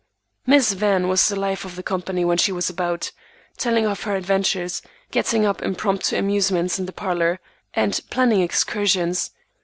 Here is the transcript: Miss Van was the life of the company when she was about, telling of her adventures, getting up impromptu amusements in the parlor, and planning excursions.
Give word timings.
Miss 0.47 0.73
Van 0.73 1.07
was 1.07 1.29
the 1.29 1.35
life 1.35 1.63
of 1.63 1.75
the 1.75 1.83
company 1.83 2.25
when 2.25 2.39
she 2.39 2.51
was 2.51 2.71
about, 2.71 3.11
telling 3.57 3.85
of 3.85 4.01
her 4.01 4.15
adventures, 4.15 4.81
getting 5.11 5.45
up 5.45 5.61
impromptu 5.61 6.15
amusements 6.17 6.79
in 6.79 6.87
the 6.87 6.91
parlor, 6.91 7.39
and 7.75 7.99
planning 8.09 8.41
excursions. 8.41 9.29